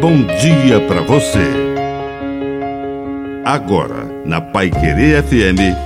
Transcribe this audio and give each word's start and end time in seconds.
bom 0.00 0.24
dia 0.24 0.80
para 0.88 1.02
você. 1.02 1.46
Agora, 3.44 4.06
na 4.24 4.40
Pai 4.40 4.70
Querer 4.70 5.22
FM, 5.22 5.76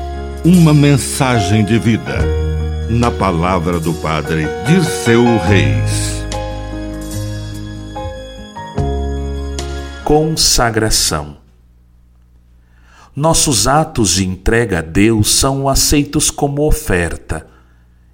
uma 0.44 0.72
mensagem 0.72 1.64
de 1.64 1.80
vida. 1.80 2.18
Na 2.88 3.10
palavra 3.10 3.80
do 3.80 3.92
Padre 3.94 4.46
Dirceu 4.66 5.24
Reis. 5.38 6.24
Consagração. 10.04 11.38
Nossos 13.16 13.66
atos 13.66 14.10
de 14.10 14.24
entrega 14.24 14.78
a 14.78 14.82
Deus 14.82 15.34
são 15.34 15.68
aceitos 15.68 16.30
como 16.30 16.62
oferta, 16.62 17.48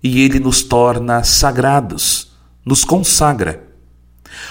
e 0.02 0.22
Ele 0.22 0.40
nos 0.40 0.62
torna 0.62 1.22
sagrados, 1.24 2.32
nos 2.64 2.84
consagra. 2.84 3.69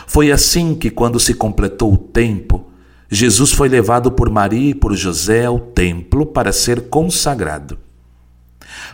Foi 0.07 0.31
assim 0.31 0.75
que, 0.75 0.89
quando 0.89 1.19
se 1.19 1.33
completou 1.33 1.93
o 1.93 1.97
tempo, 1.97 2.69
Jesus 3.09 3.51
foi 3.51 3.69
levado 3.69 4.11
por 4.11 4.29
Maria 4.29 4.71
e 4.71 4.75
por 4.75 4.95
José 4.95 5.45
ao 5.45 5.59
templo 5.59 6.25
para 6.25 6.51
ser 6.51 6.89
consagrado. 6.89 7.77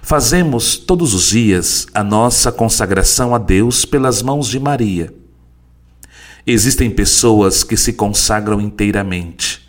Fazemos 0.01 0.77
todos 0.77 1.13
os 1.13 1.29
dias 1.29 1.87
a 1.93 2.03
nossa 2.03 2.51
consagração 2.51 3.35
a 3.35 3.37
Deus 3.37 3.85
pelas 3.85 4.21
mãos 4.21 4.47
de 4.47 4.59
Maria. 4.59 5.13
Existem 6.47 6.89
pessoas 6.89 7.63
que 7.63 7.75
se 7.75 7.93
consagram 7.93 8.61
inteiramente 8.61 9.65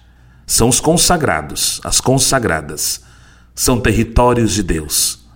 são 0.47 0.69
os 0.69 0.79
consagrados, 0.79 1.81
as 1.83 2.01
consagradas. 2.01 3.01
São 3.53 3.81
territórios 3.81 4.53
de 4.53 4.63
Deus. 4.63 5.27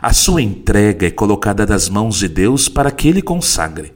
A 0.00 0.14
sua 0.14 0.40
entrega 0.40 1.06
é 1.06 1.10
colocada 1.10 1.66
nas 1.66 1.90
mãos 1.90 2.16
de 2.16 2.26
Deus 2.26 2.68
para 2.68 2.90
que 2.90 3.06
ele 3.06 3.20
consagre. 3.20 3.92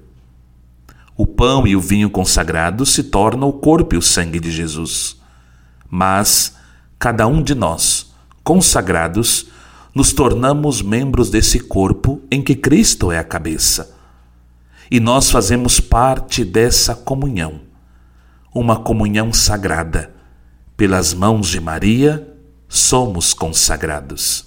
O 1.16 1.27
pão 1.27 1.66
e 1.66 1.77
o 1.77 1.80
vinho 1.80 2.10
consagrados 2.10 2.91
se 2.91 3.04
tornam 3.04 3.48
o 3.48 3.52
corpo 3.52 3.95
e 3.95 3.98
o 3.98 4.02
sangue 4.02 4.41
de 4.41 4.50
Jesus. 4.50 5.16
Mas 5.89 6.56
cada 6.98 7.27
um 7.27 7.42
de 7.42 7.55
nós, 7.55 8.12
consagrados, 8.42 9.47
nos 9.94 10.12
tornamos 10.12 10.83
membros 10.83 11.30
desse 11.30 11.61
corpo 11.61 12.20
em 12.30 12.42
que 12.42 12.56
Cristo 12.56 13.12
é 13.12 13.19
a 13.19 13.24
cabeça. 13.24 13.94
E 14.91 14.98
nós 14.98 15.30
fazemos 15.30 15.78
parte 15.78 16.44
dessa 16.44 16.94
comunhão, 16.94 17.61
uma 18.52 18.77
comunhão 18.77 19.33
sagrada 19.33 20.12
pelas 20.77 21.14
mãos 21.14 21.48
de 21.48 21.61
Maria, 21.61 22.28
somos 22.69 23.33
consagrados. 23.33 24.46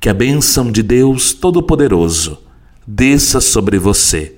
Que 0.00 0.08
a 0.08 0.14
bênção 0.14 0.72
de 0.72 0.82
Deus 0.82 1.34
Todo-Poderoso 1.34 2.42
desça 2.86 3.40
sobre 3.40 3.78
você, 3.78 4.37